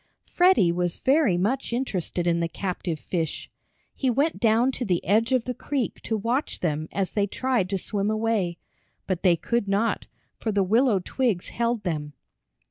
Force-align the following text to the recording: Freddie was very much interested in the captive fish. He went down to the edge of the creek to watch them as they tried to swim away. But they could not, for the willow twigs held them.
Freddie 0.25 0.71
was 0.71 0.97
very 0.97 1.37
much 1.37 1.71
interested 1.71 2.25
in 2.25 2.39
the 2.39 2.47
captive 2.47 2.97
fish. 2.99 3.51
He 3.93 4.09
went 4.09 4.39
down 4.39 4.71
to 4.71 4.83
the 4.83 5.05
edge 5.05 5.31
of 5.31 5.43
the 5.43 5.53
creek 5.53 6.01
to 6.01 6.17
watch 6.17 6.61
them 6.61 6.89
as 6.91 7.11
they 7.11 7.27
tried 7.27 7.69
to 7.69 7.77
swim 7.77 8.09
away. 8.09 8.57
But 9.05 9.21
they 9.21 9.35
could 9.35 9.67
not, 9.67 10.07
for 10.39 10.51
the 10.51 10.63
willow 10.63 11.01
twigs 11.05 11.49
held 11.49 11.83
them. 11.83 12.13